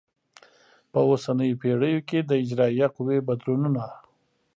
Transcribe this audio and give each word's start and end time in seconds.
په 0.91 0.99
اوسنیو 1.09 1.59
پیړیو 1.61 2.05
کې 2.09 2.19
د 2.23 2.31
اجرایه 2.43 2.87
قوې 2.95 3.17
بدلونونه 3.27 3.83